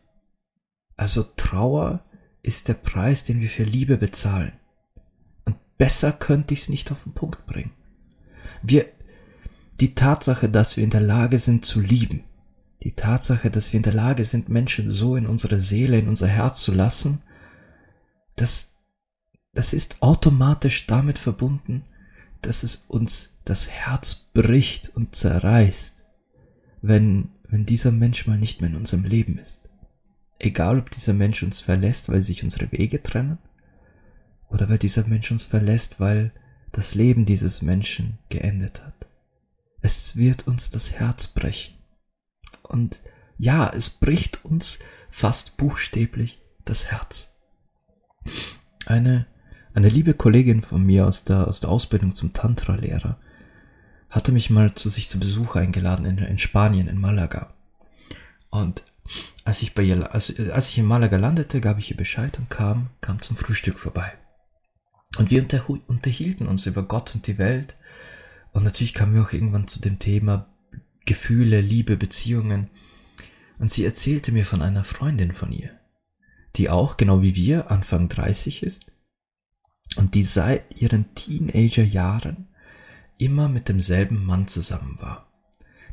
[0.97, 2.05] Also Trauer
[2.43, 4.53] ist der Preis, den wir für Liebe bezahlen.
[5.79, 7.73] Besser könnte ich es nicht auf den Punkt bringen.
[8.63, 8.87] Wir,
[9.81, 12.25] die Tatsache, dass wir in der Lage sind zu lieben,
[12.83, 16.29] die Tatsache, dass wir in der Lage sind, Menschen so in unsere Seele, in unser
[16.29, 17.23] Herz zu lassen,
[18.37, 18.75] das,
[19.53, 21.85] das ist automatisch damit verbunden,
[22.43, 26.05] dass es uns das Herz bricht und zerreißt,
[26.83, 29.69] wenn, wenn dieser Mensch mal nicht mehr in unserem Leben ist.
[30.39, 33.39] Egal, ob dieser Mensch uns verlässt, weil sich unsere Wege trennen,
[34.55, 36.33] oder weil dieser Mensch uns verlässt, weil
[36.71, 39.09] das Leben dieses Menschen geendet hat.
[39.83, 41.75] Es wird uns das Herz brechen.
[42.63, 43.03] Und
[43.37, 44.79] ja, es bricht uns
[45.11, 47.35] fast buchstäblich das Herz.
[48.87, 49.27] Eine,
[49.75, 53.19] eine liebe Kollegin von mir aus der, aus der Ausbildung zum Tantra-Lehrer
[54.09, 57.53] hatte mich mal zu sich zu Besuch eingeladen in, in Spanien, in Malaga.
[58.51, 58.85] Und
[59.45, 62.51] als ich bei ihr, als, als ich in Malaga landete, gab ich ihr Bescheid und
[62.51, 64.13] kam, kam zum Frühstück vorbei.
[65.19, 65.47] Und wir
[65.87, 67.77] unterhielten uns über Gott und die Welt.
[68.53, 70.47] Und natürlich kamen wir auch irgendwann zu dem Thema
[71.05, 72.71] Gefühle, Liebe, Beziehungen.
[73.59, 75.71] Und sie erzählte mir von einer Freundin von ihr,
[76.57, 78.87] die auch, genau wie wir, Anfang 30 ist
[79.97, 82.49] und die seit ihren Teenagerjahren
[83.19, 85.31] immer mit demselben Mann zusammen war.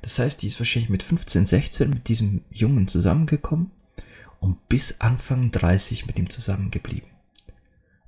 [0.02, 3.70] Das heißt, die ist wahrscheinlich mit 15, 16 mit diesem Jungen zusammengekommen
[4.40, 7.11] und bis Anfang 30 mit ihm zusammengeblieben.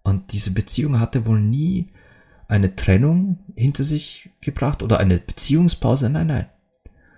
[0.04, 1.88] Und diese Beziehung hatte wohl nie
[2.48, 6.10] eine Trennung hinter sich gebracht oder eine Beziehungspause.
[6.10, 6.50] Nein, nein.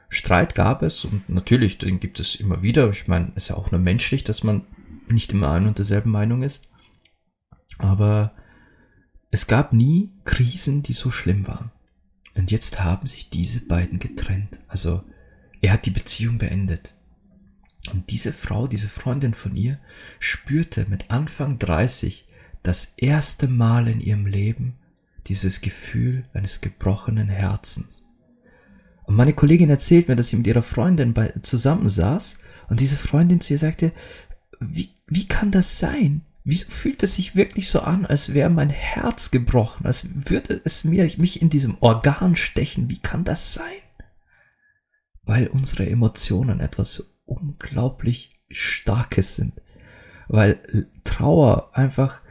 [0.10, 2.90] Streit gab es und natürlich, den gibt es immer wieder.
[2.92, 4.66] Ich meine, es ist ja auch nur menschlich, dass man
[5.10, 6.70] nicht immer ein und derselben Meinung ist.
[7.80, 8.34] Aber
[9.32, 11.72] es gab nie Krisen, die so schlimm waren.
[12.36, 14.60] Und jetzt haben sich diese beiden getrennt.
[14.68, 15.04] Also
[15.62, 16.94] er hat die Beziehung beendet.
[17.92, 19.80] Und diese Frau, diese Freundin von ihr,
[20.20, 22.28] spürte mit Anfang 30
[22.68, 24.76] das erste Mal in ihrem Leben
[25.28, 28.08] dieses Gefühl eines gebrochenen Herzens.
[29.04, 33.40] Und meine Kollegin erzählt mir, dass sie mit ihrer Freundin bei, zusammensaß und diese Freundin
[33.40, 33.92] zu ihr sagte,
[34.60, 36.22] wie, wie kann das sein?
[36.44, 40.84] Wieso fühlt es sich wirklich so an, als wäre mein Herz gebrochen, als würde es
[40.84, 42.90] mir, mich in diesem Organ stechen?
[42.90, 43.82] Wie kann das sein?
[45.24, 49.54] Weil unsere Emotionen etwas unglaublich Starkes sind.
[50.28, 52.22] Weil Trauer einfach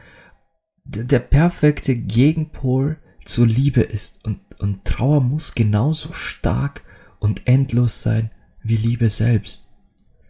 [0.84, 4.24] der perfekte Gegenpol zur Liebe ist.
[4.24, 6.82] Und, und Trauer muss genauso stark
[7.18, 8.30] und endlos sein
[8.62, 9.68] wie Liebe selbst.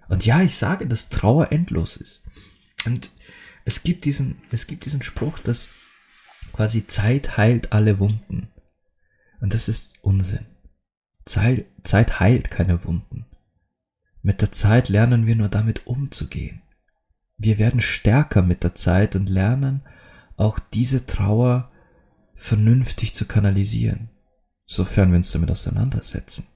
[0.08, 2.24] Und ja, ich sage, dass Trauer endlos ist.
[2.84, 3.10] Und
[3.64, 5.68] es gibt diesen, es gibt diesen Spruch, dass
[6.52, 8.48] quasi Zeit heilt alle Wunden.
[9.40, 10.46] Und das ist Unsinn.
[11.24, 13.26] Zeit, Zeit heilt keine Wunden.
[14.22, 16.62] Mit der Zeit lernen wir nur damit umzugehen.
[17.36, 19.82] Wir werden stärker mit der Zeit und lernen
[20.36, 21.70] auch diese Trauer
[22.34, 24.10] vernünftig zu kanalisieren,
[24.64, 26.46] sofern wir uns damit auseinandersetzen.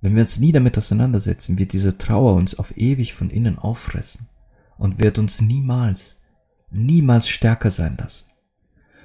[0.00, 4.28] Wenn wir uns nie damit auseinandersetzen, wird diese Trauer uns auf ewig von innen auffressen
[4.76, 6.22] und wird uns niemals,
[6.70, 8.30] niemals stärker sein lassen.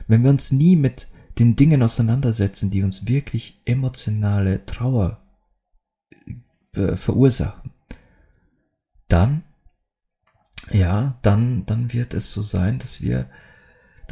[0.07, 1.07] Wenn wir uns nie mit
[1.39, 5.25] den Dingen auseinandersetzen, die uns wirklich emotionale Trauer
[6.75, 7.71] äh, verursachen,
[9.07, 9.43] dann,
[10.69, 13.29] ja, dann, dann wird es so sein, dass wir,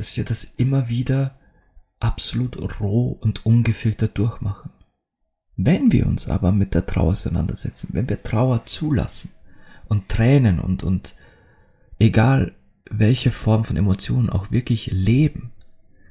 [0.02, 1.36] dass wir das immer wieder
[2.00, 4.72] absolut roh und ungefiltert durchmachen.
[5.58, 9.30] Wenn wir uns aber mit der Trauer auseinandersetzen, wenn wir Trauer zulassen
[9.90, 11.16] und Tränen und, und
[12.00, 12.54] egal
[12.90, 15.52] welche Form von Emotionen auch wirklich leben,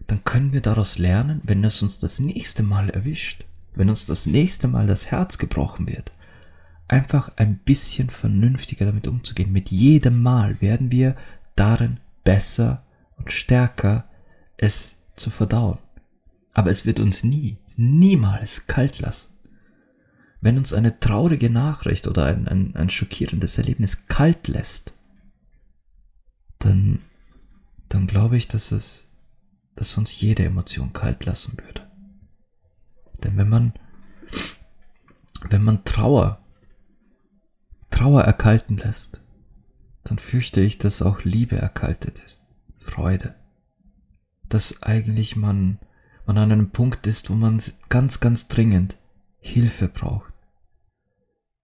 [0.06, 4.24] dann können wir daraus lernen, wenn es uns das nächste Mal erwischt, wenn uns das
[4.26, 6.12] nächste Mal das Herz gebrochen wird,
[6.86, 9.50] einfach ein bisschen vernünftiger damit umzugehen.
[9.50, 11.16] Mit jedem Mal werden wir
[11.56, 12.84] darin besser
[13.20, 14.08] und stärker,
[14.56, 15.78] es zu verdauen.
[16.52, 19.34] Aber es wird uns nie, niemals kalt lassen.
[20.40, 24.94] Wenn uns eine traurige Nachricht oder ein, ein, ein schockierendes Erlebnis kalt lässt,
[26.58, 27.00] dann,
[27.88, 29.06] dann glaube ich, dass es,
[29.76, 31.86] dass uns jede Emotion kalt lassen würde.
[33.22, 33.74] Denn wenn man,
[35.50, 36.42] wenn man Trauer,
[37.90, 39.20] Trauer erkalten lässt,
[40.04, 42.42] dann fürchte ich, dass auch Liebe erkaltet ist,
[42.90, 43.34] Freude.
[44.48, 45.78] Dass eigentlich man,
[46.26, 48.96] man an einem Punkt ist, wo man ganz, ganz dringend
[49.38, 50.32] Hilfe braucht.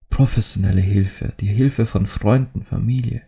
[0.09, 3.23] Professionelle Hilfe, die Hilfe von Freunden, Familie,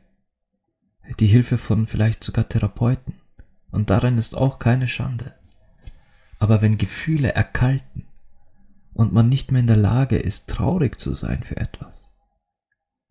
[1.19, 3.15] die Hilfe von vielleicht sogar Therapeuten.
[3.71, 5.35] Und darin ist auch keine Schande.
[6.39, 8.07] Aber wenn Gefühle erkalten
[8.95, 12.13] und man nicht mehr in der Lage ist, traurig zu sein für etwas,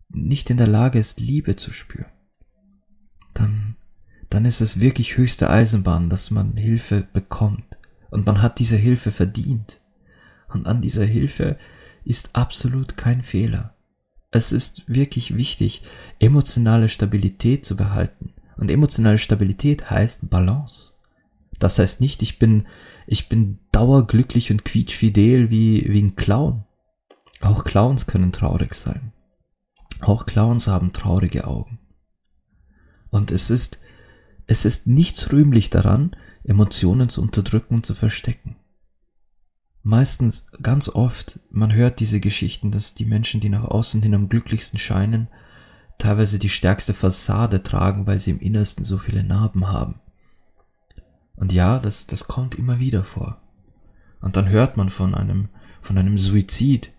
[0.08, 2.10] nicht in der Lage ist, Liebe zu spüren,
[3.34, 3.67] dann,
[4.30, 7.64] dann ist es wirklich höchste Eisenbahn, dass man Hilfe bekommt.
[8.10, 9.80] Und man hat diese Hilfe verdient.
[10.48, 11.58] Und an dieser Hilfe
[12.04, 13.74] ist absolut kein Fehler
[14.30, 15.82] es ist wirklich wichtig,
[16.18, 18.34] emotionale Stabilität zu behalten.
[18.56, 20.94] Und emotionale Stabilität heißt Balance.
[21.58, 22.66] Das heißt nicht, ich bin,
[23.06, 26.64] ich bin dauerglücklich und quietschfidel wie, wie ein Clown.
[27.40, 29.12] Auch Clowns können traurig sein.
[30.00, 31.78] Auch Clowns haben traurige Augen.
[33.10, 33.78] Und es ist,
[34.48, 38.56] es ist nichts rühmlich daran, Emotionen zu unterdrücken und zu verstecken.
[39.82, 44.28] Meistens, ganz oft, man hört diese Geschichten, dass die Menschen, die nach außen hin am
[44.30, 45.28] glücklichsten scheinen,
[45.98, 50.00] teilweise die stärkste Fassade tragen, weil sie im Innersten so viele Narben haben.
[51.36, 53.42] Und ja, das, das kommt immer wieder vor.
[54.20, 55.50] Und dann hört man von einem,
[55.82, 56.90] von einem Suizid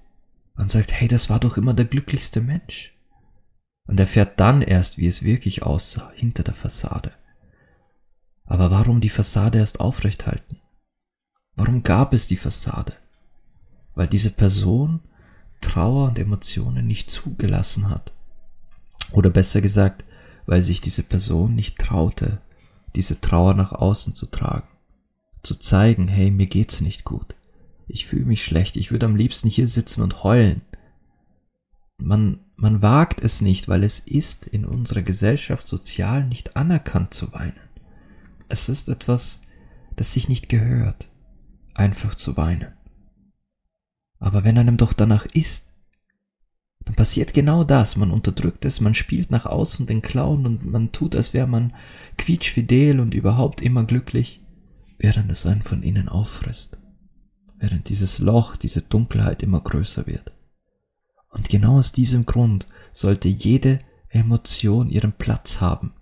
[0.55, 2.95] und sagt, hey, das war doch immer der glücklichste Mensch.
[3.87, 7.11] Und erfährt dann erst, wie es wirklich aussah, hinter der Fassade.
[8.49, 10.57] Aber warum die Fassade erst aufrecht halten?
[11.55, 12.93] Warum gab es die Fassade?
[13.95, 15.01] Weil diese Person
[15.61, 18.11] Trauer und Emotionen nicht zugelassen hat.
[19.11, 20.03] Oder besser gesagt,
[20.45, 22.41] weil sich diese Person nicht traute,
[22.95, 24.67] diese Trauer nach außen zu tragen,
[25.43, 27.35] zu zeigen, hey, mir geht's nicht gut,
[27.87, 30.61] ich fühle mich schlecht, ich würde am liebsten hier sitzen und heulen.
[31.97, 37.31] Man, man wagt es nicht, weil es ist in unserer Gesellschaft sozial nicht anerkannt zu
[37.33, 37.68] weinen.
[38.49, 39.43] Es ist etwas,
[39.95, 41.07] das sich nicht gehört,
[41.75, 42.73] einfach zu weinen.
[44.17, 45.71] Aber wenn einem doch danach ist,
[46.83, 47.95] dann passiert genau das.
[47.95, 51.73] Man unterdrückt es, man spielt nach außen den Clown und man tut, als wäre man
[52.17, 54.41] quietschfidel und überhaupt immer glücklich,
[54.97, 56.79] während es einen von innen auffrisst.
[57.59, 60.33] Während dieses Loch, diese Dunkelheit immer größer wird.
[61.29, 65.93] Und genau aus diesem Grund sollte jede Emotion ihren Platz haben.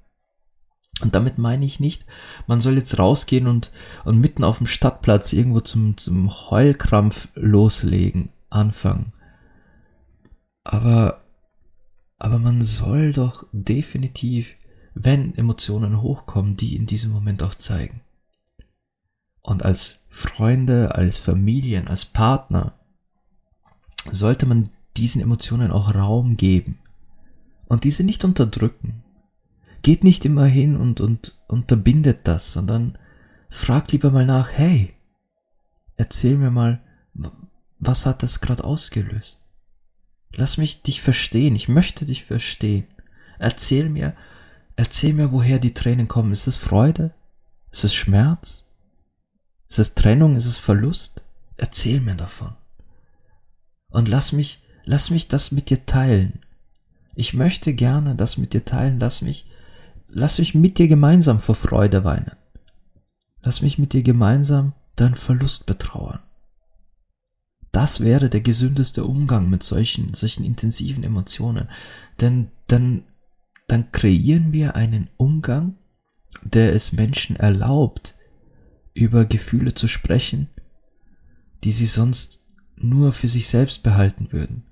[1.02, 2.06] Und damit meine ich nicht,
[2.48, 3.72] man soll jetzt rausgehen und,
[4.04, 9.14] und mitten auf dem Stadtplatz irgendwo zum, zum Heulkrampf loslegen, anfangen.
[10.64, 11.24] Aber,
[12.18, 14.56] aber man soll doch definitiv,
[14.96, 18.02] wenn Emotionen hochkommen, die in diesem Moment auch zeigen.
[19.42, 22.74] Und als Freunde, als Familien, als Partner
[24.10, 26.80] sollte man diesen Emotionen auch Raum geben
[27.68, 29.04] und diese nicht unterdrücken.
[29.82, 32.98] Geht nicht immer hin und, und unterbindet das, sondern
[33.50, 34.94] fragt lieber mal nach, hey,
[35.96, 36.82] erzähl mir mal,
[37.80, 39.42] was hat das gerade ausgelöst?
[40.32, 42.88] Lass mich dich verstehen, ich möchte dich verstehen.
[43.40, 44.16] Erzähl mir,
[44.76, 46.32] erzähl mir, woher die Tränen kommen.
[46.32, 47.14] Ist es Freude?
[47.72, 48.66] Ist es Schmerz?
[49.70, 50.36] Ist es Trennung?
[50.36, 51.24] Ist es Verlust?
[51.56, 52.56] Erzähl mir davon.
[53.90, 56.40] Und lass mich, lass mich das mit dir teilen.
[57.16, 59.00] Ich möchte gerne das mit dir teilen.
[59.00, 59.46] Lass mich,
[60.08, 62.36] lass mich mit dir gemeinsam vor Freude weinen.
[63.42, 66.20] Lass mich mit dir gemeinsam deinen Verlust betrauern.
[67.72, 71.70] Das wäre der gesündeste Umgang mit solchen, solchen intensiven Emotionen.
[72.20, 73.04] Denn dann,
[73.68, 75.76] dann kreieren wir einen Umgang,
[76.44, 78.16] der es Menschen erlaubt,
[78.94, 80.50] über Gefühle zu sprechen,
[81.64, 84.64] die sie sonst nur für sich selbst behalten würden.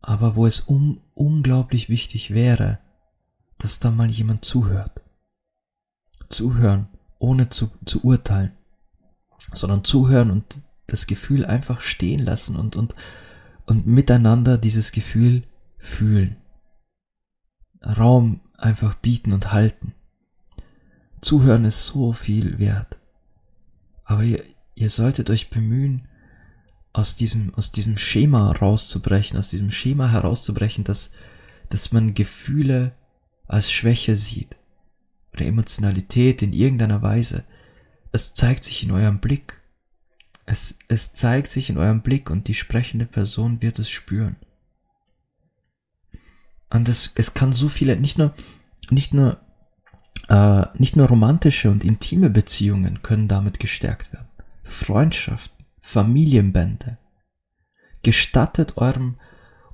[0.00, 2.78] Aber wo es um, unglaublich wichtig wäre,
[3.62, 5.02] dass da mal jemand zuhört.
[6.28, 8.52] Zuhören, ohne zu, zu urteilen,
[9.52, 12.94] sondern zuhören und das Gefühl einfach stehen lassen und, und,
[13.66, 15.44] und miteinander dieses Gefühl
[15.78, 16.36] fühlen.
[17.84, 19.94] Raum einfach bieten und halten.
[21.20, 22.98] Zuhören ist so viel wert.
[24.04, 24.42] Aber ihr,
[24.74, 26.08] ihr solltet euch bemühen,
[26.92, 31.12] aus diesem, aus diesem Schema rauszubrechen, aus diesem Schema herauszubrechen, dass,
[31.68, 32.92] dass man Gefühle
[33.50, 34.56] als Schwäche sieht
[35.32, 37.44] oder Emotionalität in irgendeiner Weise.
[38.12, 39.60] Es zeigt sich in eurem Blick.
[40.46, 44.36] Es, es zeigt sich in eurem Blick und die sprechende Person wird es spüren.
[46.70, 48.34] Und es, es kann so viele, nicht nur,
[48.90, 49.40] nicht nur
[50.28, 54.28] äh, nicht nur romantische und intime Beziehungen können damit gestärkt werden.
[54.62, 56.98] Freundschaften, Familienbände.
[58.02, 59.16] Gestattet eurem,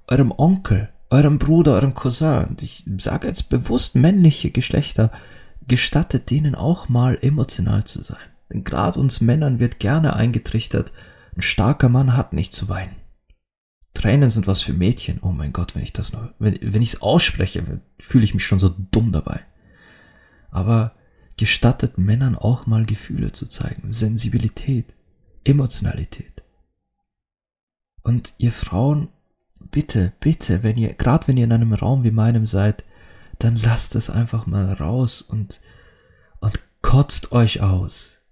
[0.08, 5.10] eurem Onkel, eurem Bruder, eurem Cousin, ich sage jetzt bewusst männliche Geschlechter,
[5.66, 8.18] gestattet denen auch mal emotional zu sein.
[8.52, 10.92] Denn gerade uns Männern wird gerne eingetrichtert,
[11.36, 12.96] ein starker Mann hat nicht zu weinen.
[13.94, 15.18] Tränen sind was für Mädchen.
[15.22, 18.44] Oh mein Gott, wenn ich das noch, wenn, wenn ich es ausspreche, fühle ich mich
[18.44, 19.40] schon so dumm dabei
[20.56, 20.92] aber
[21.36, 24.96] gestattet Männern auch mal Gefühle zu zeigen, Sensibilität,
[25.44, 26.42] Emotionalität.
[28.02, 29.08] Und ihr Frauen,
[29.70, 32.84] bitte, bitte, wenn ihr, gerade wenn ihr in einem Raum wie meinem seid,
[33.38, 35.60] dann lasst es einfach mal raus und,
[36.40, 38.22] und kotzt euch aus.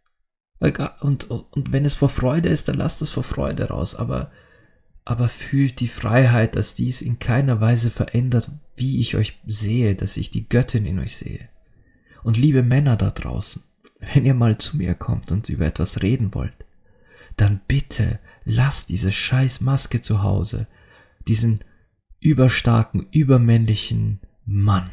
[0.60, 4.30] Und, und, und wenn es vor Freude ist, dann lasst es vor Freude raus, aber,
[5.04, 10.16] aber fühlt die Freiheit, dass dies in keiner Weise verändert, wie ich euch sehe, dass
[10.16, 11.48] ich die Göttin in euch sehe.
[12.22, 13.62] Und liebe Männer da draußen,
[14.14, 16.56] wenn ihr mal zu mir kommt und über etwas reden wollt,
[17.36, 20.66] dann bitte lasst diese scheiß Maske zu Hause,
[21.28, 21.60] diesen
[22.20, 24.90] überstarken, übermännlichen Mann,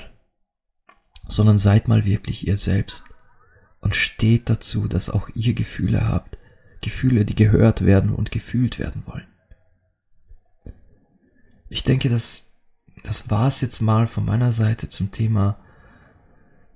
[1.28, 3.06] sondern seid mal wirklich ihr selbst
[3.80, 6.38] und steht dazu, dass auch ihr Gefühle habt,
[6.82, 9.28] Gefühle, die gehört werden und gefühlt werden wollen.
[11.70, 12.44] Ich denke, das,
[13.04, 15.58] das war es jetzt mal von meiner Seite zum Thema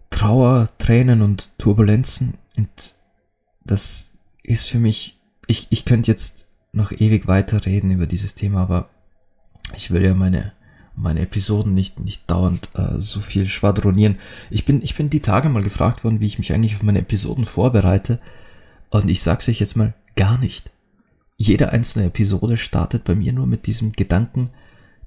[0.10, 2.38] Trauer, Tränen und Turbulenzen.
[2.58, 2.96] Und
[3.66, 8.90] das ist für mich, ich, ich könnte jetzt noch ewig weiterreden über dieses Thema, aber
[9.76, 10.54] ich will ja meine,
[10.96, 14.18] meine Episoden nicht, nicht dauernd äh, so viel schwadronieren.
[14.50, 17.00] Ich bin, ich bin die Tage mal gefragt worden, wie ich mich eigentlich auf meine
[17.00, 18.20] Episoden vorbereite.
[18.90, 20.72] Und ich sag's euch jetzt mal gar nicht.
[21.38, 24.52] Jede einzelne Episode startet bei mir nur mit diesem Gedanken,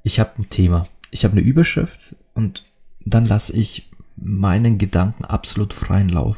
[0.02, 0.86] ich habe ein Thema.
[1.10, 2.64] Ich habe eine Überschrift und
[3.04, 6.36] dann lasse ich meinen Gedanken absolut freien Lauf.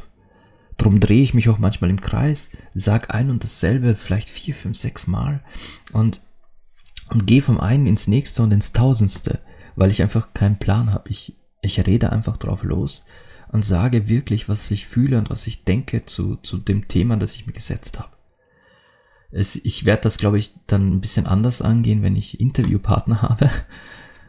[0.77, 4.77] Drum drehe ich mich auch manchmal im Kreis, sag ein und dasselbe vielleicht vier, fünf,
[4.77, 5.41] sechs Mal
[5.91, 6.21] und,
[7.11, 9.39] und gehe vom einen ins nächste und ins tausendste,
[9.75, 11.09] weil ich einfach keinen Plan habe.
[11.09, 13.03] Ich, ich rede einfach drauf los
[13.51, 17.35] und sage wirklich, was ich fühle und was ich denke zu, zu dem Thema, das
[17.35, 18.15] ich mir gesetzt habe.
[19.29, 23.49] Es, ich werde das, glaube ich, dann ein bisschen anders angehen, wenn ich Interviewpartner habe.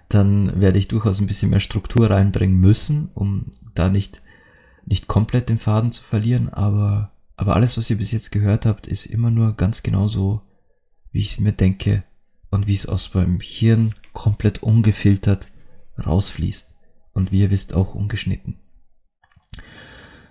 [0.08, 4.22] Dann werde ich durchaus ein bisschen mehr Struktur reinbringen müssen, um da nicht,
[4.84, 6.48] nicht komplett den Faden zu verlieren.
[6.50, 10.42] Aber, aber alles, was ihr bis jetzt gehört habt, ist immer nur ganz genau so,
[11.12, 12.04] wie ich es mir denke
[12.52, 15.48] und wie es aus meinem Hirn komplett ungefiltert
[15.98, 16.76] rausfließt.
[17.14, 18.58] Und wie ihr wisst, auch ungeschnitten.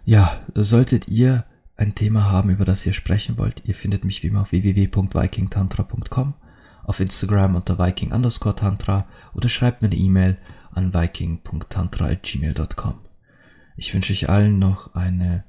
[0.06, 1.46] Ja, solltet ihr
[1.76, 6.36] ein Thema haben, über das ihr sprechen wollt, ihr findet mich wie immer auf www.vikingtantra.com,
[6.84, 10.38] auf Instagram unter viking underscore tantra oder schreibt mir eine E-Mail
[10.72, 13.00] an viking.tantra.gmail.com.
[13.78, 15.44] Ich wünsche euch allen noch eine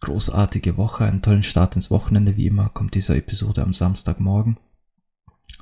[0.00, 2.36] großartige Woche, einen tollen Start ins Wochenende.
[2.36, 4.58] Wie immer kommt diese Episode am Samstagmorgen.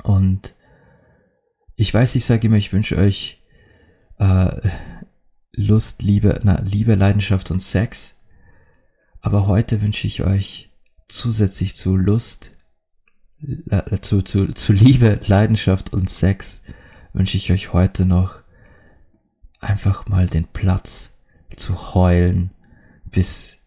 [0.09, 0.55] Und
[1.77, 3.43] ich weiß, ich sage immer, ich wünsche euch
[4.19, 4.71] äh,
[5.53, 8.17] Lust, Liebe, na, Liebe, Leidenschaft und Sex.
[9.21, 10.71] Aber heute wünsche ich euch
[11.09, 12.53] zusätzlich zu Lust,
[13.69, 16.63] äh, zu, zu, zu Liebe, Leidenschaft und Sex,
[17.13, 18.41] wünsche ich euch heute noch
[19.61, 21.19] einfach mal den Platz
[21.55, 22.51] zu heulen,
[23.05, 23.59] bis,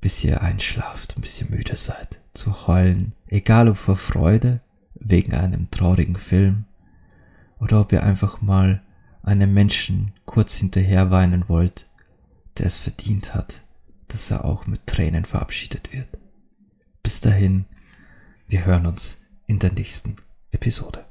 [0.00, 2.20] bis ihr einschlaft, bis ihr müde seid.
[2.34, 4.60] Zu heulen, egal ob vor Freude,
[5.08, 6.64] wegen einem traurigen Film,
[7.58, 8.82] oder ob ihr einfach mal
[9.22, 11.86] einem Menschen kurz hinterher weinen wollt,
[12.58, 13.64] der es verdient hat,
[14.08, 16.08] dass er auch mit Tränen verabschiedet wird.
[17.02, 17.64] Bis dahin,
[18.48, 20.16] wir hören uns in der nächsten
[20.50, 21.04] Episode.